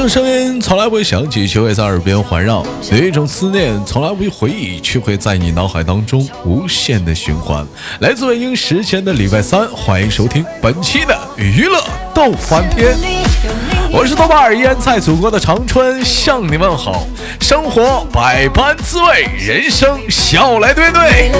[0.00, 7.66] 这种声音从来不会响起，却会在耳边环绕；有一种思念从来不会回忆，却会在你脑海当中无限的循环。
[7.98, 11.84] 来自北京时间的礼拜三，欢迎收听本期的娱乐
[12.14, 12.96] 逗翻天，
[13.92, 17.06] 我是豆瓣儿，依然在祖国的长春向你问好。
[17.38, 21.30] 生活百般滋味，人生笑来对对。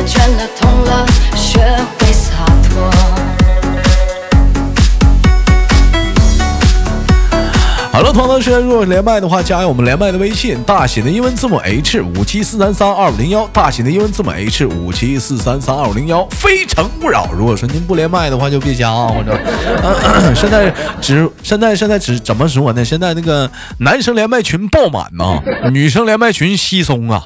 [8.00, 17.28] 好了，同样时间，如果连麦的话，加我们连麦的微信，大写的英文字母 H 五七四三三二五零幺，大写的英文字母 H 五七四三三二五零幺，非诚勿扰。
[17.30, 19.38] 如果说您不连麦的话，就别加啊，或者，
[20.34, 22.82] 现在只现在现在只怎么说呢？
[22.82, 23.50] 现在那个
[23.80, 25.38] 男生连麦群爆满呐，
[25.70, 27.22] 女生连麦群稀松啊，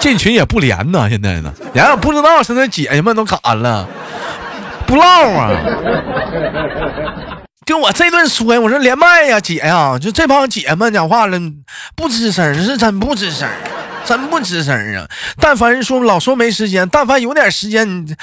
[0.00, 3.86] 进群也不连呐，现在呢，连不知道现在姐姐们都干了，
[4.84, 5.50] 不唠啊。
[7.68, 11.38] 就我这顿说呀，我说连麦呀，姐呀，就这帮姐们讲话了，
[11.94, 13.46] 不吱声，是真不吱声，
[14.06, 15.06] 真不吱声啊！
[15.38, 18.14] 但凡说老说没时间，但凡有点时间，你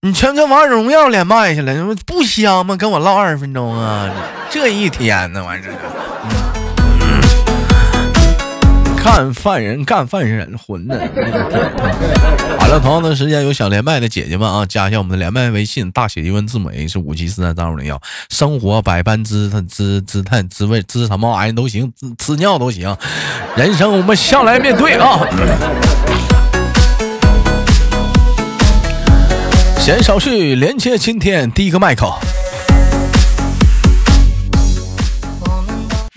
[0.00, 2.74] 你全跟王者荣耀连麦去了，不香吗？
[2.74, 4.08] 跟我唠二十分钟啊，
[4.48, 5.68] 这一天呢，完事
[9.02, 10.94] 看犯人干犯人，混的。
[12.58, 17.98] 好了，同样的时间有想连麦的姐姐们啊，加一下我们的连麦微信，大写英文字母 A 是五七四三三五零幺。
[18.28, 22.94] 生活百般滋它滋滋态滋味滋什么玩意都行，滋尿都行。
[23.56, 25.18] 人生我们向来面对啊。
[29.78, 32.06] 闲少叙，连接今天第一个麦克。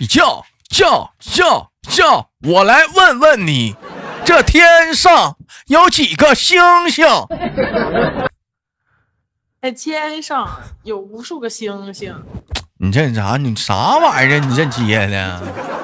[0.06, 2.33] 叫叫叫叫！
[2.44, 3.74] 我来问问你，
[4.22, 7.06] 这天上有几个星星？
[9.62, 12.14] 在天上有无数个星星。
[12.78, 13.38] 你这啥？
[13.38, 14.38] 你啥玩意儿？
[14.40, 15.42] 你这接的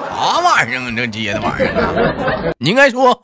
[0.09, 0.89] 啥玩意儿？
[0.91, 2.53] 你这接的玩意儿？
[2.59, 3.23] 你应该说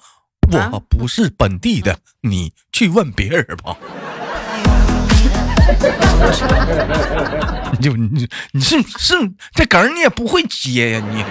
[0.71, 3.77] 我不是本地的，你去问别人吧。
[7.73, 9.13] 你就你你是是
[9.53, 11.23] 这梗你也不会接呀你。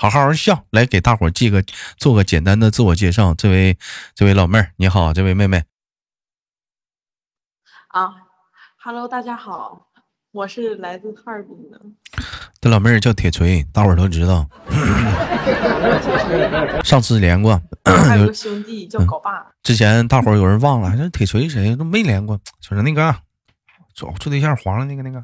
[0.00, 1.62] 好好笑，来给大伙儿记个
[1.98, 3.34] 做个简单的自我介绍。
[3.34, 3.76] 这位
[4.14, 5.62] 这位老妹儿你好，这位妹妹。
[7.88, 8.14] 啊
[8.82, 9.88] ，Hello，大家好，
[10.32, 11.78] 我是来自哈尔滨的。
[12.62, 14.48] 这老妹儿叫铁锤，大伙儿都知道。
[16.82, 17.60] 上次连过。
[17.84, 19.52] 还有个兄弟叫狗爸。
[19.62, 23.14] 之前大伙儿有人忘了，这铁锤谁都没连过，就是那个
[23.94, 25.22] 找处对象黄了那个那个。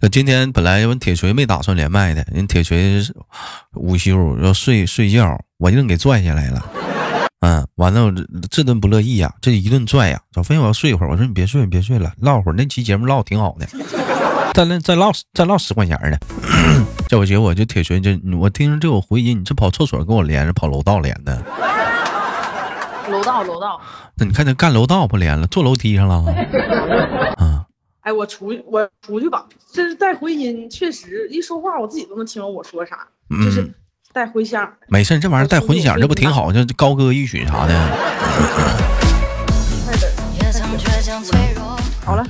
[0.00, 3.00] 那今天本来人铁锤没打算连麦的，人铁锤
[3.74, 6.66] 午休要睡睡觉，我就给拽下来了。
[7.40, 8.12] 嗯，完了
[8.50, 11.10] 这顿不乐意呀，这一顿拽呀，早非我要睡一会儿。
[11.10, 12.54] 我说你别睡，你别睡了，唠会儿。
[12.56, 13.66] 那期节目唠挺好的，
[14.54, 16.18] 再再唠再唠十块钱的。
[17.06, 21.40] 这我姐，我就铁锤这，我听着这有回音，你这跑厕所跟我连着，跑楼道连的。
[23.12, 23.80] 楼道，楼道。
[24.16, 26.16] 那你看他干楼道不连了，坐楼梯上了。
[27.36, 27.64] 啊！
[28.02, 29.46] 哎，我出去，我出去吧。
[29.70, 33.06] 这是带回音，确实一说话我自己都能听懂我说啥，
[33.44, 33.72] 就是
[34.12, 34.68] 带回响。
[34.88, 36.50] 没事，这玩意儿带混响，这不挺好？
[36.52, 37.72] 就高歌一曲啥的。
[42.04, 42.26] 好了。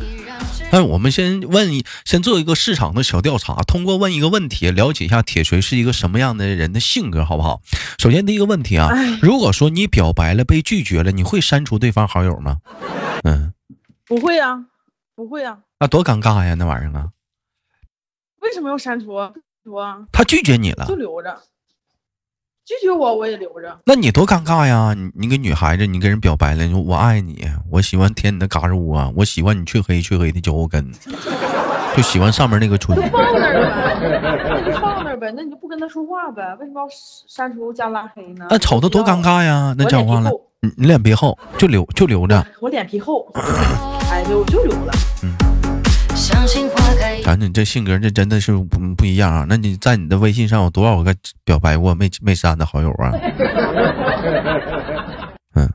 [0.73, 7.61] 哎，我们先问一，先做一个市场的小调查，通过问一个问题，了解一下铁锤是一个什么样的人的性格，好不好？
[7.99, 8.89] 首先第一个问题啊，
[9.21, 12.57] 如果说你表白了被拒绝了，你会删除对方好友吗？
[13.25, 13.53] 嗯，
[14.07, 14.65] 不会啊，
[15.15, 15.59] 不会啊。
[15.79, 17.11] 那多尴尬呀，那玩意儿啊。
[18.41, 19.19] 为什么要删除？
[19.63, 20.07] 除啊？
[20.11, 21.39] 他拒绝你了，就留着。
[22.65, 23.77] 拒绝我，我也留着。
[23.85, 24.95] 那你多尴尬呀！
[24.97, 30.89] 你你个女孩子，你跟人表白了，你说我爱你，我喜欢舔你的嘎吱窝，我喜欢你黢黑黢黑的脚后跟，
[31.97, 32.95] 就喜欢上面那个唇。
[32.95, 34.13] 就放那儿呗，
[34.49, 36.57] 那就放那儿呗，那你就不跟他说话呗？
[36.61, 36.87] 为什么要
[37.27, 38.47] 删除加拉黑呢？
[38.49, 39.75] 那瞅他多尴尬呀！
[39.77, 42.47] 那讲话了，你你脸皮厚，就留就留着。
[42.61, 44.93] 我脸皮厚，哎，我就留了。
[45.25, 45.32] 嗯。
[47.25, 49.47] 咱你这性格，这真的是不不一样啊！
[49.49, 53.13] 那你在你的微信上有多少个表白过没没删的好友啊？
[55.55, 55.73] 嗯，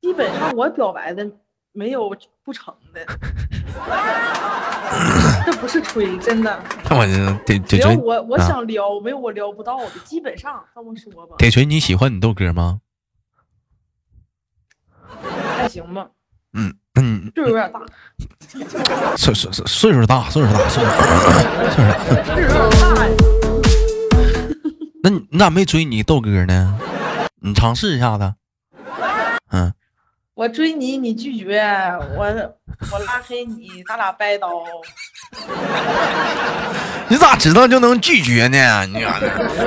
[0.00, 1.30] 基本上我表白的
[1.72, 2.10] 没有
[2.42, 3.06] 不成的，
[5.46, 6.60] 这不是吹，真的。
[6.90, 7.06] 我
[7.46, 11.36] 铁铁锤，我我想撩，没有我撩不到的，基本上这么说吧。
[11.38, 12.80] 铁锤，你喜欢你豆哥吗？
[15.56, 16.08] 还行吧。
[16.54, 17.80] 嗯嗯，岁数有点大，
[19.16, 20.98] 岁岁岁岁数大，岁数大，岁数大，
[22.24, 23.12] 岁数大呀。
[25.04, 26.74] 那你你咋没追你豆哥呢？
[27.40, 28.34] 你尝试一下子。
[29.52, 29.72] 嗯，
[30.34, 31.60] 我追你，你拒绝
[32.16, 32.24] 我，
[32.90, 34.50] 我拉黑你，咱俩掰刀。
[37.06, 38.84] 你咋知道就能拒绝呢？
[38.86, 39.06] 你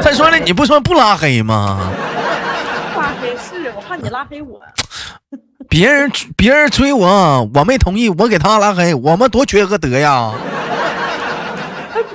[0.01, 1.89] 再说了，你不说不拉黑吗？
[2.97, 4.61] 拉黑是我怕你拉黑我。
[5.69, 10.31] 别人别人追我，我没同意，我给他拉黑，我们多缺个德呀。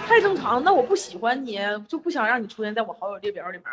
[0.09, 3.65] 太正常，那我不喜欢你，就不想让你出现在我好友列表里面，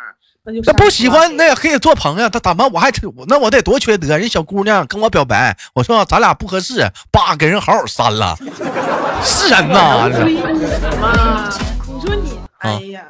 [0.44, 2.28] 那就那不喜欢那也可以做朋友。
[2.28, 2.92] 他怎么我还
[3.26, 4.16] 那我得多缺德？
[4.16, 8.36] 人小姑娘跟我表白，我说咱俩不合适，叭给人好好删了，
[9.22, 10.08] 是人呐？
[10.08, 13.02] 你说你，哎呀，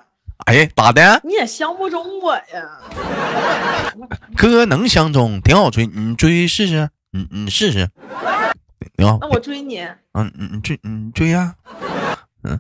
[0.47, 1.21] 哎咋的？
[1.25, 2.81] 你也相不中我呀？
[4.37, 7.91] 哥能相中，挺好追，你追试试，你你试试。
[8.97, 9.81] 那我追你。
[10.13, 11.55] 嗯你追你追呀。
[12.45, 12.59] 嗯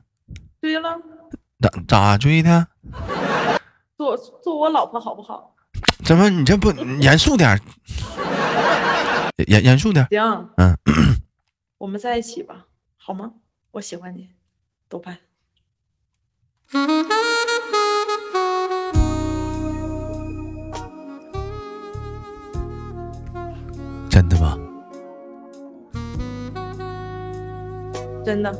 [0.60, 0.98] 追了，
[1.60, 2.66] 咋咋追的？
[3.96, 5.54] 做做我老婆好不好？
[6.04, 7.58] 怎么你这不严肃点？
[9.46, 10.06] 严严肃点。
[10.10, 10.76] 行，嗯，
[11.78, 12.66] 我们在一起吧，
[12.96, 13.32] 好吗？
[13.72, 14.28] 我喜欢你，
[14.88, 15.16] 豆瓣。
[24.10, 24.58] 真的吗？
[28.24, 28.52] 真的。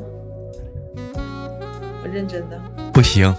[2.02, 2.60] 我认真的
[2.92, 3.34] 不行，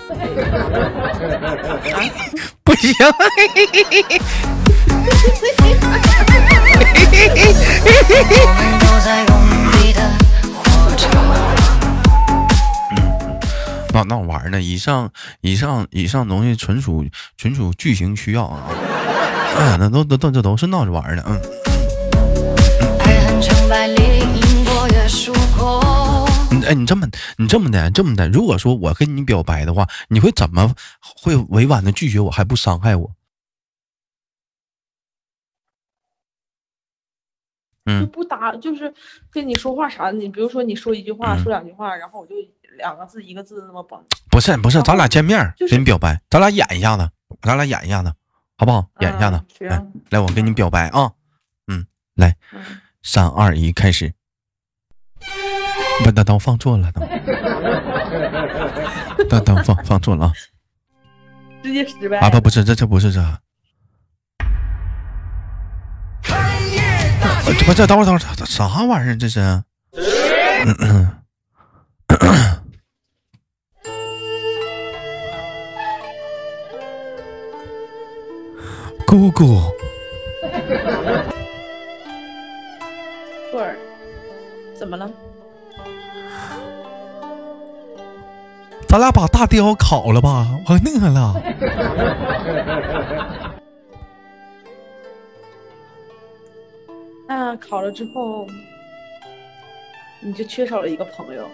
[2.64, 2.94] 不行。
[13.98, 14.62] 那闹玩呢？
[14.62, 15.12] 以上
[15.42, 17.04] 以上以上东西纯属
[17.36, 18.70] 纯属剧情需要啊！
[19.58, 21.42] 嗯，那都都都这都是闹着玩的，嗯。
[26.68, 27.08] 哎，你这么
[27.38, 33.12] 你这么的这么的，如果说我跟你表白的话，你会怎么会委婉的拒绝我，还不伤害我？
[37.86, 38.94] 嗯，不搭，就是
[39.32, 42.36] 跟你说话啥的，你比如说你说一句话，说两句话，然后我就
[42.78, 44.02] 两个字一个字那么绑。
[44.30, 47.10] 不是不是，咱俩见面给你表白，咱俩演一下子，
[47.42, 48.14] 咱俩演一下子，
[48.58, 48.88] 好不好？
[49.00, 51.12] 演一下子，来来，我给你表白啊，
[51.68, 51.86] 嗯，
[52.16, 52.36] 来，
[53.04, 54.14] 三二一，开始。
[56.04, 57.04] 不，等等， 放错了，等，
[59.28, 60.34] 等等，放放错了啊！
[61.64, 62.30] 直接失败啊！
[62.30, 63.20] 不，不是，这这不是这。
[67.66, 69.18] 不，这等会儿，等会儿，啥玩意儿？
[69.18, 69.40] 这是？
[70.66, 71.12] 嗯嗯。
[79.08, 79.62] 姑姑。
[83.50, 83.78] 过儿，
[84.78, 85.10] 怎么了？
[88.86, 91.42] 咱俩把大雕烤了吧，我饿了。
[97.26, 98.46] 那烤了之后，
[100.20, 101.48] 你就缺少了一个朋友。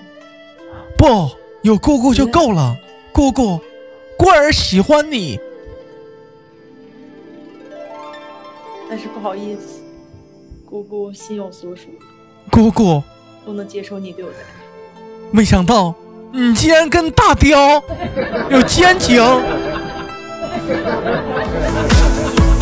[0.97, 1.29] 不，
[1.61, 2.75] 有姑姑就够了。
[3.11, 3.61] 姑姑，
[4.17, 5.39] 棍儿喜欢你。
[8.95, 9.81] 但是不好意思，
[10.69, 11.85] 姑姑心有所属。
[12.51, 13.01] 姑姑
[13.43, 14.43] 不能接受你对我的爱。
[15.31, 15.95] 没想到。
[16.31, 17.81] 你竟然跟大雕
[18.51, 19.15] 有奸情？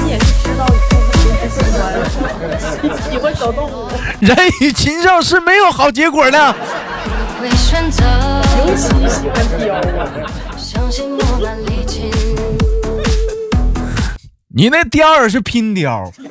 [0.05, 0.65] 你也是知道
[1.09, 1.27] 喜
[2.21, 2.31] 欢
[3.11, 3.89] 喜欢小动物。
[4.21, 6.55] 人与禽兽是没有好结果的。
[7.41, 7.59] 尤其
[9.09, 9.81] 喜欢雕。
[14.53, 16.11] 你那雕也是拼雕。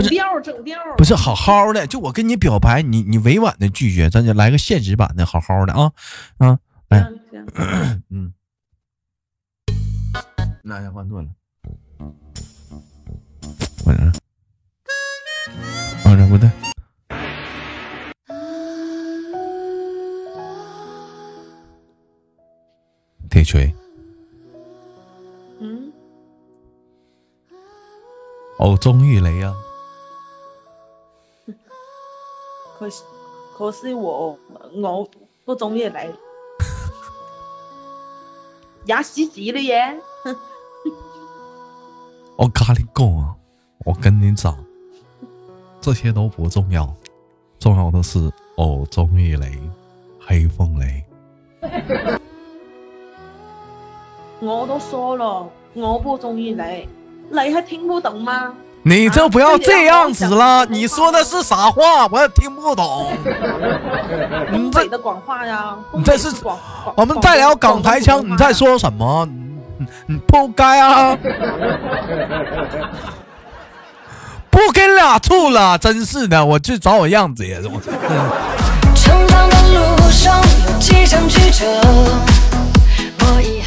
[0.00, 5.92] 整调整调，不是好好的，就我跟你表白，你你委婉的拒绝，咱就来个现实版的，好好的啊
[6.38, 6.58] 啊，
[6.88, 7.06] 来，
[8.08, 8.32] 嗯，
[10.62, 11.30] 那先换段了，
[13.84, 14.12] 我这，
[16.04, 16.50] 我这不对，
[23.40, 23.74] 铁锤，
[25.60, 25.90] 嗯，
[28.58, 29.54] 哦，钟玉雷呀。
[32.78, 32.86] 可
[33.56, 34.38] 可是我
[34.74, 35.08] 我
[35.46, 35.94] 不中意你，
[38.84, 39.98] 牙洗洗了耶！
[42.36, 43.34] 我跟你讲啊，
[43.86, 44.54] 我跟你讲，
[45.80, 46.94] 这些都不重要，
[47.58, 49.70] 重要的是我中意你，
[50.20, 51.02] 黑凤梨。
[54.40, 56.88] 我都说了，我不中意你，
[57.30, 58.52] 你还听不懂吗？
[58.82, 62.06] 你就不要这样子了，你说的是啥话？
[62.10, 63.12] 我也听不懂。
[64.50, 65.76] 你这的广话呀？
[65.92, 66.30] 你这是
[66.94, 69.28] 我们再聊港台腔，你在说什么？
[70.06, 71.16] 你不该啊！
[74.50, 77.58] 不跟俩处了，真是的，我去找我样子呀！
[78.94, 81.66] 成长的路上有几程曲折。
[83.38, 83.59] 你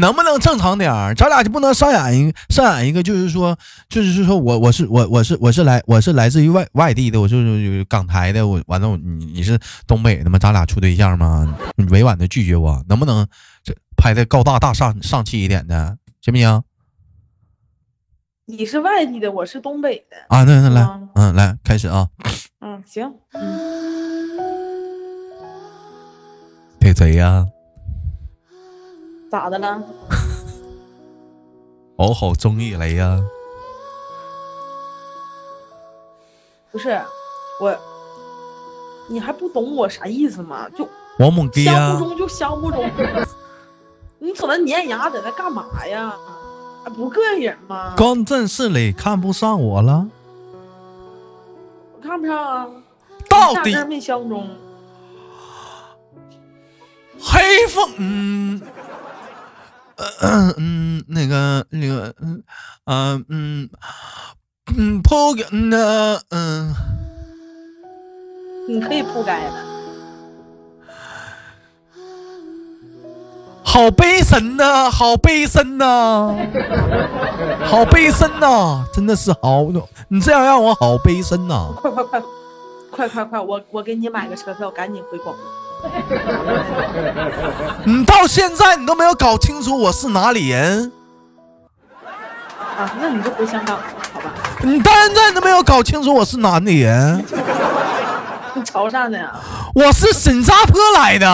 [0.00, 1.14] 能不能正常点儿？
[1.14, 3.56] 咱俩就不能上演一上演一个，就是说，
[3.88, 10.38] 就是说我我是我我是我是来我是来自于外外地的，我就是港台的，我完了你你是东北的吗？
[10.38, 11.56] 咱俩处对象吗？
[11.76, 13.26] 你委婉的拒绝我，能不能
[13.62, 16.62] 这拍的高大大上上气一点的，行不行？
[18.46, 20.44] 你是外地的，我是东北的啊。
[20.44, 22.08] 那那来，嗯，来开始啊。
[22.60, 23.12] 嗯，行。
[26.78, 27.46] 对谁呀？
[29.30, 29.82] 咋的了？
[31.96, 33.18] 我好中意你呀！
[36.70, 37.00] 不是
[37.60, 37.74] 我，
[39.08, 40.68] 你还不懂我啥意思吗？
[40.76, 40.86] 就
[41.18, 42.84] 王猛爹相不中就相不中。
[44.18, 46.14] 你搁那粘牙，在那干嘛呀？
[46.94, 47.94] 不膈应人吗？
[47.96, 50.06] 刚正是你看不上我了？
[51.94, 52.68] 我看不上啊！
[53.28, 54.48] 到底没相中。
[57.18, 58.62] 黑风，嗯。
[59.96, 62.42] 嗯嗯，那个那个嗯
[62.84, 63.68] 啊嗯
[64.76, 66.74] 嗯铺盖呢嗯，
[68.68, 69.66] 你可以铺盖的。
[73.64, 76.34] 好悲深呐，好悲深呐，
[77.66, 79.66] 好悲深呐，真的是好，
[80.08, 81.74] 你这样让我好悲深呐！
[81.76, 82.22] 快快快，
[82.90, 85.42] 快快快，我我给你买个车票，赶紧回广州。
[87.84, 90.90] 你 到现在你都没有搞清楚我是哪里人
[92.78, 92.90] 啊？
[93.00, 93.82] 那你就回香港好
[94.20, 94.30] 吧？
[94.62, 97.24] 你到现在都没有搞清楚我是哪里人？
[98.54, 99.32] 你潮汕的呀？
[99.74, 101.26] 我是新加坡来的。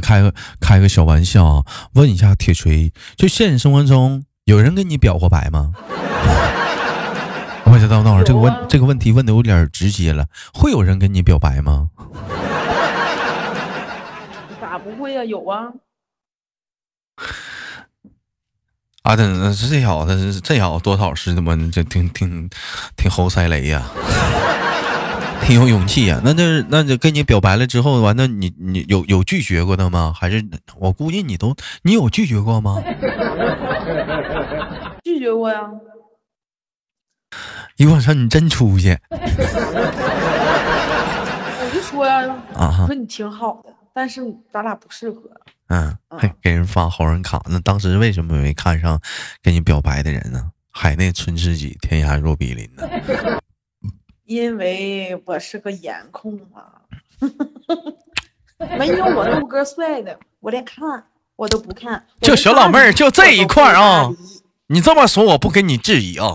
[0.00, 1.64] 开个开个小玩笑啊，
[1.94, 5.72] 问一下铁锤，就现实生活中有人跟你表过白吗？
[7.64, 11.88] 我知道，等会儿这个问这个问题问的有点直接了，会有人跟你表白吗？
[14.60, 15.24] 咋不会呀？
[15.24, 15.68] 有啊！
[19.02, 22.48] 啊，这这小子，这小子多少是他妈这挺挺
[22.96, 23.82] 挺猴塞雷呀！
[25.48, 30.12] 挺有勇气呀，那那那就跟你表白了之后，完了你你有有拒绝过的吗？
[30.14, 30.44] 还是
[30.76, 32.76] 我估计你都你有拒绝过吗？
[35.02, 35.70] 拒绝过呀。
[37.78, 38.94] 一我说你真出息。
[39.10, 39.20] 我
[41.72, 44.20] 就说呀，啊，说你挺好的，但是
[44.52, 45.22] 咱俩不适合。
[45.68, 49.00] 嗯，还给人发好人卡，那当时为什么没看上
[49.42, 50.50] 跟你表白的人呢？
[50.70, 52.86] 海内存知己，天涯若比邻呢？
[54.28, 56.84] 因为我是个颜控啊，
[58.78, 61.02] 没有我豆哥帅的，我连看
[61.34, 62.04] 我都不看。
[62.20, 64.10] 就小老妹儿，就这一块啊，
[64.66, 66.34] 你这么说我不跟你质疑啊。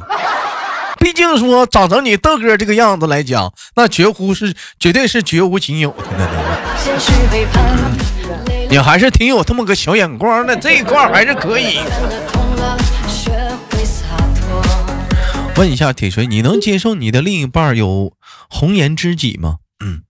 [1.00, 6.30] 毕竟说长成你豆哥这个样子来讲，那绝乎是绝对是绝无仅有的。
[8.72, 11.78] 你还是挺有这么个小眼光的，这一块还是可以。
[15.56, 18.18] 问一下铁锤，你能接受你的另一半有
[18.50, 19.60] 红颜知己吗？
[19.86, 20.04] 嗯，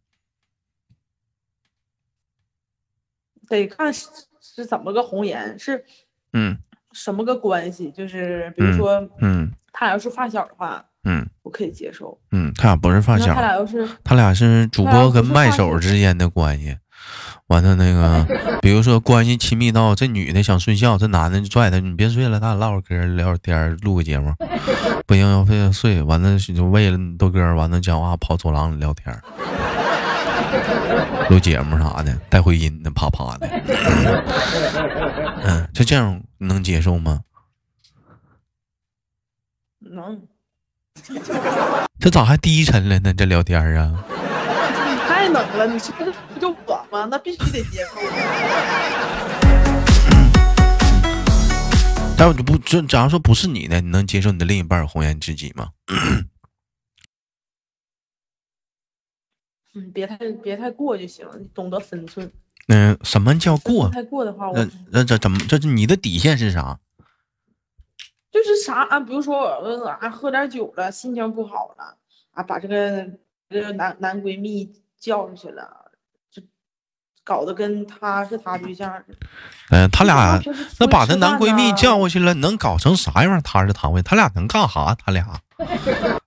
[3.49, 4.07] 得看是
[4.41, 5.83] 是怎么个红颜，是
[6.31, 6.57] 嗯
[6.93, 7.91] 什么个关系？
[7.91, 12.17] 就是比如说，嗯，他俩要是发小的话，嗯，我可以接受。
[12.31, 16.77] 嗯，他俩不是发小，他俩要是他俩是主播跟麦手之间的关系。
[17.53, 18.25] 完了那个，
[18.63, 24.33] 比如说关系亲密到这女的想睡觉，这男的就拽她，你别睡了，咱俩唠会嗑，聊会天，录个节目。
[25.05, 26.01] 不行，要非要睡。
[26.01, 29.15] 完了就为了豆哥，完了讲话跑走廊里聊天，
[31.29, 33.47] 录节目啥的，带回音的，啪啪的。
[35.45, 37.19] 嗯，就这样能接受吗？
[39.79, 40.19] 能。
[41.99, 43.13] 这咋还低沉了呢？
[43.13, 44.03] 这聊天啊？
[45.07, 46.62] 太冷了，你说这不就我
[46.93, 47.07] 吗？
[47.09, 47.95] 那必须得接受。
[52.15, 55.69] 但我就不，就假如说不是你呢，你能接受你的另一半红颜知己吗？
[59.73, 62.31] 嗯，别太别太过就行，你懂得分寸。
[62.67, 63.89] 嗯，什么叫过？
[63.89, 65.39] 太过的话，那那这怎么？
[65.49, 66.79] 这是你的底线是啥？
[68.31, 68.99] 就是啥啊？
[68.99, 71.97] 比如说我啊，喝点酒了，心情不好了
[72.31, 73.09] 啊，把这个
[73.49, 75.82] 这个男男闺蜜叫出去了，就
[77.23, 79.27] 搞得跟他是他对象似的。
[79.69, 80.41] 嗯，他俩
[80.79, 83.41] 那把她男闺蜜叫过去了，能搞成啥样？
[83.41, 84.95] 他是他会他俩能干啥？
[85.03, 85.25] 他俩，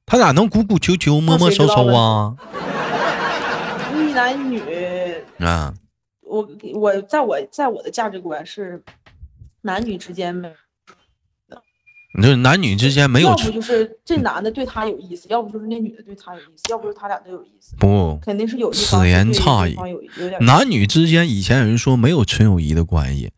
[0.07, 2.35] 他俩能鼓鼓秋秋、摸摸收收啊？
[3.95, 4.63] 一男女，
[5.39, 5.73] 啊，
[6.23, 8.83] 我我在我在我的价值观是，
[9.63, 10.49] 男女之间没
[12.19, 19.77] 你说男女之间没有要不就是这男的对她有意思，要不就是那女的对他有意思，要不就是他俩都有意思，不肯定是有一此言差矣
[20.41, 23.31] 男女之间，以前有人说没有纯友谊的关系，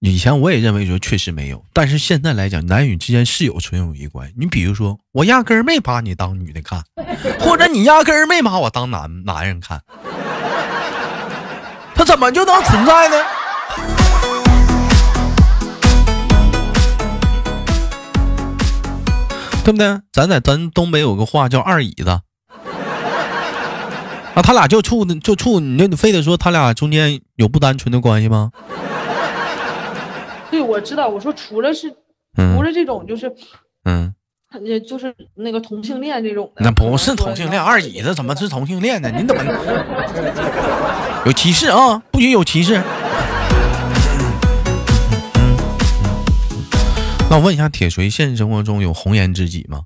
[0.00, 4.34] 以前我也认为说确实没有，但是现在来讲，男女之间是有纯友谊关系。
[4.36, 6.82] 你比如说，我压根儿没把你当女的看，
[7.38, 9.80] 或者你压根儿没把我当男男人看，
[11.94, 13.16] 他怎么就能存在呢？
[19.66, 20.00] 对不对？
[20.12, 22.22] 咱在咱东北有个话叫二椅子，啊，
[24.42, 28.52] 他俩就处就处，你就你非得说他俩中间有不单纯的关系吗？
[30.52, 31.96] 对，我知道，我说除了是除
[32.36, 33.34] 嗯了这种就是
[33.84, 34.14] 嗯，
[34.52, 39.10] 呃就是那个同性恋这种的，那不是同性恋，二椅子怎么是同性恋呢？
[39.10, 39.42] 你怎么
[41.26, 42.00] 有歧视啊？
[42.12, 42.80] 不许有歧视。
[47.28, 49.82] 那我问一下，铁锤现实生活中有红颜知己吗？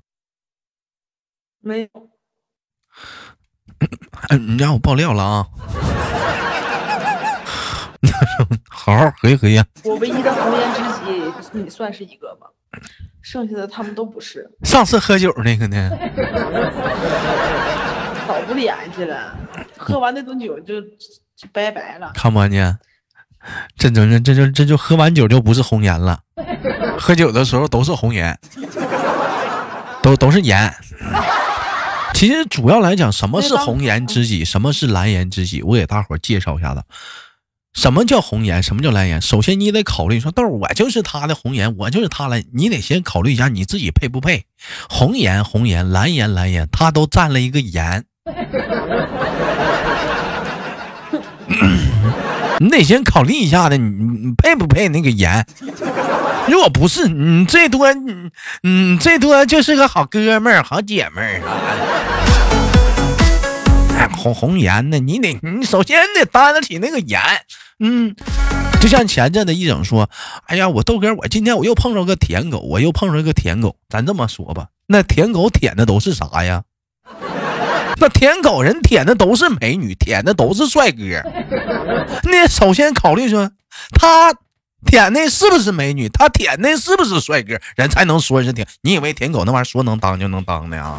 [1.59, 1.87] 没有？
[4.29, 5.47] 哎，你让我爆料了啊！
[8.69, 12.47] 好好合计合计啊，我唯一的红颜知己你算是一个吧，
[13.21, 15.89] 剩下的他们都不是，上次喝酒那个呢？
[18.27, 19.35] 早不联系了，
[19.77, 20.87] 喝完那顿酒就就
[21.51, 22.11] 拜拜了。
[22.13, 22.77] 看不看见？
[23.75, 26.19] 这这这这这这就喝完酒就不是红颜了，
[27.01, 28.37] 喝酒的时候都是红颜，
[30.03, 30.71] 都都是颜。
[32.13, 36.83] 其实主要来讲，什么是红颜知己，什么是蓝颜知己，我给大伙儿介绍一下子。
[37.73, 38.61] 什么叫红颜？
[38.61, 39.19] 什么叫蓝颜？
[39.21, 44.45] 首先你得考虑说，豆儿我就是他的红颜，我就是他蓝，你得先考虑一下你自己配不配。
[44.87, 48.05] 红颜红颜，蓝颜蓝颜，他都占了一个颜。
[52.59, 55.43] 你得先考虑一下的，你你配不配那个颜？
[56.47, 58.29] 如果不是，你最多你
[58.61, 61.41] 你最多就是个好哥们儿、好姐们儿。
[63.97, 64.99] 哎，红红颜呢？
[64.99, 67.19] 你得你首先得担得起那个颜。
[67.79, 68.15] 嗯，
[68.79, 70.09] 就像前阵子一整说，
[70.45, 73.75] 哎呀，我豆哥，我今天我又碰着个舔狗，我又碰着个舔狗。
[73.89, 76.63] 咱这么说吧，那舔狗舔的都是啥呀？
[77.99, 81.01] 那舔狗人舔的都是美女，舔的都是帅哥。
[82.23, 83.51] 那首先考虑说，
[83.93, 84.33] 他
[84.85, 88.67] 舔的是不是美女，他舔的是不是帅哥，人才能说是舔。
[88.81, 90.97] 你以为舔狗那玩意儿说能当就能当的啊？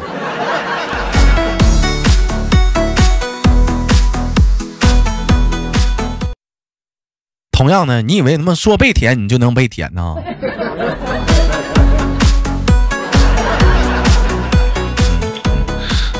[7.51, 10.15] 同样的，你以为他妈说被舔你就能被舔呢？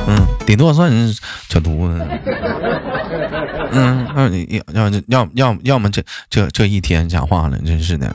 [0.06, 1.14] 嗯，顶多算是
[1.50, 2.06] 小犊子。
[3.74, 8.14] 嗯，那你要要要要么这这这一天讲话了，真是的。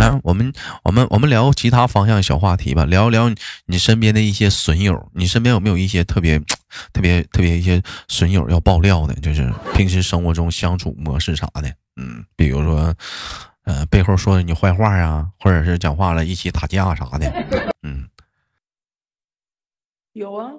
[0.00, 3.30] 来，我们我们我们聊其他方向小话题吧，聊聊
[3.66, 6.40] 你身边的一些损友，你身边有没有一些特别
[6.92, 9.14] 特别特别一些损友要爆料的？
[9.16, 12.92] 就是平时生活中相处模式啥的，嗯，比如说
[13.64, 17.30] 呃背后说你坏话呀，或者是讲话了一起打架啥的，
[17.82, 18.08] 嗯，
[20.14, 20.50] 有啊，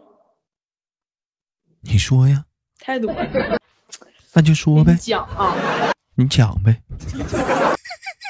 [1.84, 2.46] 你说呀，
[2.80, 3.60] 太多了。
[4.34, 4.93] 那就说呗。
[4.93, 5.56] 你，讲啊，
[6.15, 6.82] 你讲呗，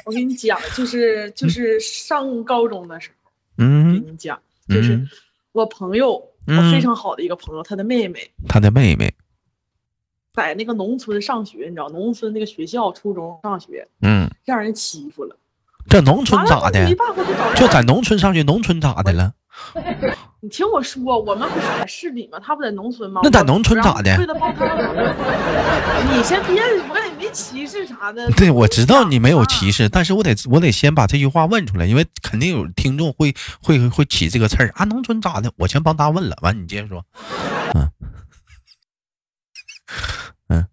[0.06, 3.94] 我跟你讲，就是就是上高中的时候，嗯。
[3.94, 5.10] 跟你讲，就是嗯。
[5.54, 8.32] 我朋友，我嗯非常好的一个朋友，他的妹妹。
[8.50, 9.13] 他的妹妹，
[10.34, 15.38] 在那个农村上学，你知道，农村那个学校初中上学，嗯，让人欺负了。
[15.88, 16.96] 这农村咋的？
[17.56, 19.34] 就在农村上学，农村咋的了？
[20.42, 22.39] 你听我说，我们不是在市里吗？
[22.39, 23.22] 他不在农村吗？
[23.24, 24.66] 那在农村咋的为了帮他，
[26.12, 28.30] 你先别，我也没歧视啥的。
[28.32, 29.84] 对，我知道你没有歧视。
[29.84, 35.52] 视，但是我得我得先把这句话问出来，因为肯定有听众会会会起这个刺儿啊，农村咋的？
[35.58, 37.06] 我先帮他问了，完你接着说。
[37.74, 37.89] 嗯。
[40.50, 40.68] 嗯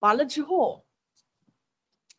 [0.00, 0.84] 完了之后，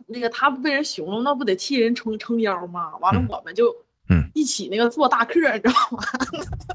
[0.05, 2.95] 那个他不被人熊了，那不得替人撑撑腰吗？
[2.97, 3.75] 完了嗯，我们就
[4.09, 6.03] 嗯一起那个做大客，你知道吗？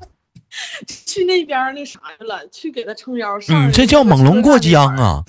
[0.86, 3.38] 去那边那啥去了，去给他撑腰。
[3.40, 4.86] 上嗯，这叫猛龙过江！
[4.96, 5.22] 啊！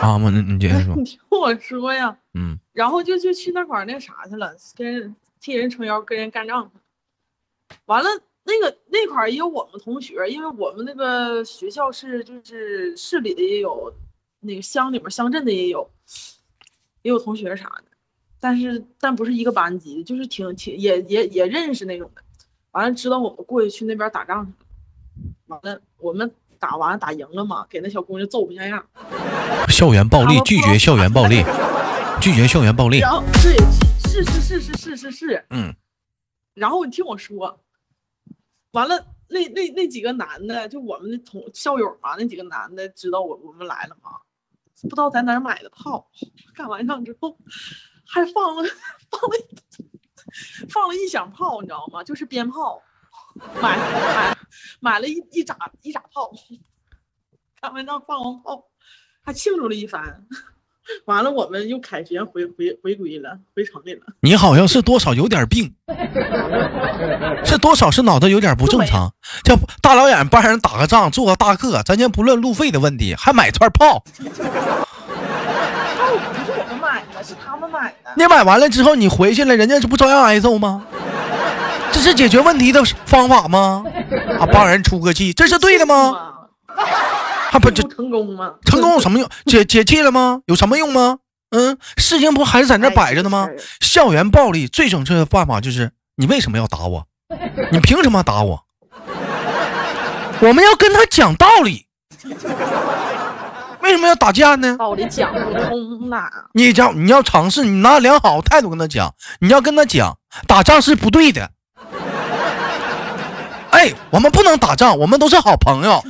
[0.00, 1.04] 啊，我你接着说 你。
[1.04, 6.70] 听我说呀，嗯然后就就去那块儿那啥去了，跟替人撑腰，跟人干仗。
[7.86, 8.08] 完了，
[8.44, 13.92] 那个那块儿也有我们同学，因为我们那个学校是就是市里的也有，
[14.40, 15.90] 那个乡里面乡镇的也有，
[17.02, 17.84] 也有同学啥的，
[18.40, 22.22] 但是但不是一个班级，就是挺挺也也也认识那种的。
[22.72, 24.52] 完了知道我们过去去那边打仗去
[25.22, 28.86] 了，完了我们打完打赢了嘛，给那小姑娘揍不像样。
[29.68, 31.42] 校园暴力， 拒绝校园暴力，
[32.20, 32.98] 拒绝校园暴力。
[32.98, 33.56] 然后对，
[34.10, 35.74] 是是是是是是是，嗯。
[36.54, 37.60] 然后你听我说。
[38.72, 44.10] 完了，那那那几个男的，就我们的同校友嘛，那几个男的知道我我们来了吗？
[44.82, 46.10] 不知道在哪儿买的炮，
[46.54, 47.38] 干完仗之后
[48.08, 48.62] 还放了
[49.10, 49.36] 放了
[50.68, 52.02] 放了一响炮，你知道吗？
[52.04, 52.80] 就是鞭炮，
[53.60, 54.36] 买买
[54.80, 56.30] 买了一一扎一扎炮，
[57.60, 58.64] 他们那放完炮
[59.24, 60.24] 还庆祝了一番。
[61.04, 64.02] 完了，我们又凯旋回回回归了，回城里了。
[64.20, 65.74] 你好像是多少有点病，
[67.44, 69.12] 是多少是脑子有点不正常。
[69.42, 74.04] 叫大老远帮人打个仗，做个大客，咱先不论路费的问题，还买串炮。
[77.26, 78.10] 是他们买的。
[78.16, 80.84] 你买完了之后，你回去了，人家这不照样挨揍吗？
[81.90, 83.84] 这是解决问题的方法吗？
[84.38, 86.14] 啊，帮人出个气，这是对的吗？
[87.50, 88.54] 还不就成功吗？
[88.64, 89.28] 成功有什么用？
[89.46, 90.40] 解解气了吗？
[90.46, 91.18] 有什么用吗？
[91.50, 93.48] 嗯，事情不还是在那摆着呢吗？
[93.80, 97.06] 校园暴力最正确的办法就是：你为什么要打我？
[97.72, 98.62] 你凭什么打我？
[100.40, 101.86] 我们要跟他讲道理。
[103.86, 104.76] 为什么要打架呢？
[104.76, 106.28] 道理讲不通呐。
[106.52, 109.14] 你讲，你要尝试，你拿良好态度跟他讲。
[109.38, 110.18] 你要跟他讲，
[110.48, 111.48] 打仗是不对的。
[113.70, 116.02] 哎，我们不能打仗，我们都是好朋友。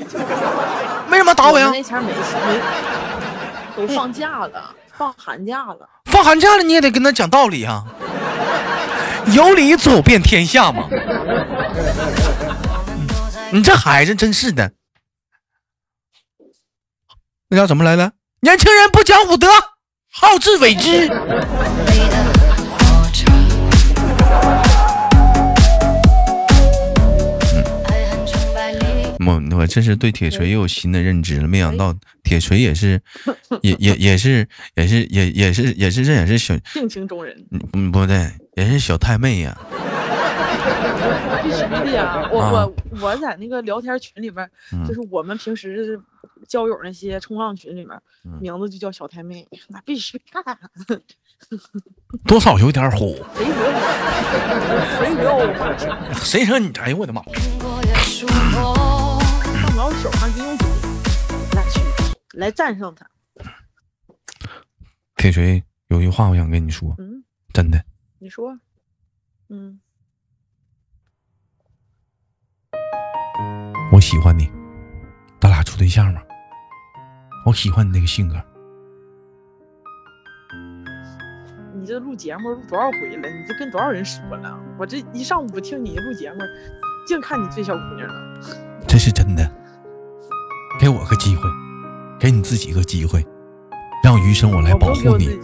[1.11, 1.71] 为什么打我呀？
[1.71, 5.87] 那前没没都放假了，放寒假了。
[6.07, 7.85] 放寒假了，你也得跟他讲道理啊！
[9.27, 10.85] 有理走遍天下嘛。
[13.51, 14.71] 你这孩子真是的，
[17.49, 18.13] 那叫怎么来的？
[18.41, 19.47] 年轻人不讲武德，
[20.11, 21.09] 好自为之。
[29.25, 33.01] 我我这是对铁锤又有新的认知了，没想到铁锤也是，
[33.63, 39.57] 也也也是也是也也是也是这也是小性情中人，嗯不对，也是小太妹呀。
[41.43, 44.51] 必须的呀，我我我在那个聊天群里面，
[44.87, 46.01] 就是我们平时
[46.49, 48.01] 交友那些冲浪群里面，
[48.41, 50.59] 名字就叫小太妹， 那必须看。
[52.27, 53.17] 多少有点虎。
[54.97, 56.15] 谁惹我？
[56.23, 56.73] 谁惹你？
[56.79, 57.23] 哎呦我的妈！
[57.23, 57.33] 放
[59.73, 60.67] 不了手还得用嘴
[61.55, 61.81] 来去
[62.33, 63.07] 来战胜他。
[65.17, 67.85] 铁锤有句话我想跟你说，嗯，真的。
[68.19, 68.59] 你说，
[69.49, 69.81] 嗯，
[73.93, 74.51] 我喜欢你，
[75.41, 76.23] 咱俩处对象吗？
[77.47, 78.35] 我喜欢你那个性格。
[81.73, 83.29] 你这录节目录多少回了？
[83.29, 84.59] 你这跟多少人说了？
[84.77, 86.41] 我这一上午不听你录节目，
[87.07, 88.15] 净看你追小姑娘了。
[88.89, 89.49] 这是真的。
[90.81, 91.43] 给我个机会，
[92.19, 93.25] 给你自己一个机会，
[94.03, 95.39] 让余生我来保护你，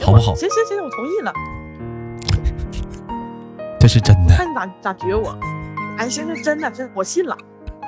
[0.00, 0.32] 好不好？
[0.36, 1.32] 行行行，我同意了。
[3.80, 4.36] 这是真的。
[4.36, 5.36] 看你咋咋撅我？
[5.98, 7.36] 哎，行行，真的真，我信了，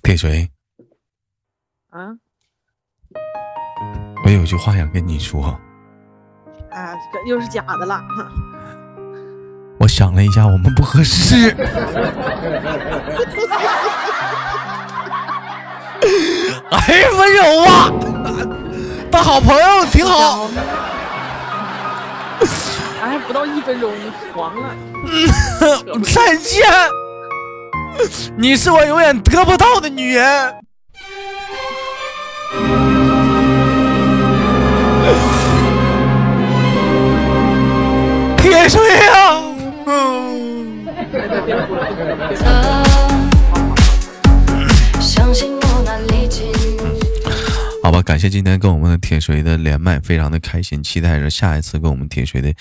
[0.02, 0.50] 给谁，
[1.90, 2.08] 啊，
[4.26, 5.60] 我有句话想跟你说。
[6.72, 6.96] 啊，
[7.28, 8.02] 又是假的了。
[9.98, 11.50] 我想了一下，我们不合适。
[16.70, 17.92] 哎，温柔啊，
[19.10, 20.48] 当好朋友挺好。
[23.02, 23.92] 哎不到一分钟，
[24.36, 24.70] 黄了。
[26.04, 26.64] 再见，
[28.38, 30.54] 你是我永远得不到的女人。
[38.38, 39.47] 铁锤啊！
[47.82, 52.54] 好吧，感谢今天跟我们的铁锤的连麦，非常的开心，期待着下一次跟我们铁锤的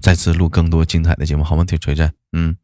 [0.00, 1.62] 再次录更多精彩的节目，好吗？
[1.62, 2.56] 铁锤子，嗯，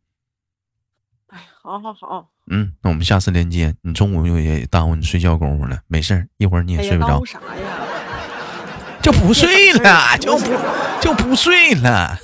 [1.26, 7.44] 哎，好好好，嗯，那我们下次连接，你中午又也耽误你睡觉功夫了，没事一会儿你也睡不着，啥呀？
[9.02, 10.46] 就不睡了，就不
[11.02, 12.18] 就不睡了。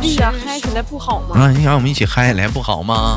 [0.00, 1.40] 对呀，嗨起来不好吗？
[1.40, 3.16] 啊，你想我们一起嗨起来不好吗？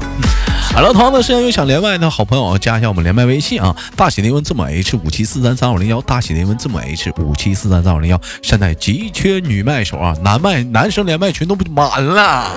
[0.73, 8.19] 好了，同样的时间有想连麦的好朋友，加一下我们连麦微信啊，大写的英文字母 H 五七四三三五零幺，大写的英文字母 H 五七四三三五零幺。
[8.41, 12.51] 现在急缺女麦手啊，男麦男生连麦群都不满了，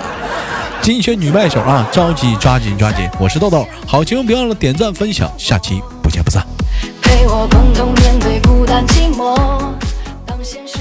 [0.82, 3.08] 急缺女麦手啊，着急抓紧抓紧！
[3.18, 6.46] 我是豆豆，好节目别忘了点赞分享，下期不见不散。
[7.00, 9.34] 陪我共同面对孤单寂寞。
[10.26, 10.78] 当现实